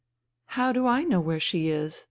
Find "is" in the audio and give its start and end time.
1.67-1.99